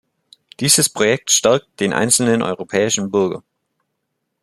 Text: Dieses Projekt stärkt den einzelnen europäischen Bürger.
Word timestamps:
Dieses 0.59 0.89
Projekt 0.89 1.29
stärkt 1.29 1.79
den 1.79 1.93
einzelnen 1.93 2.41
europäischen 2.41 3.11
Bürger. 3.11 3.43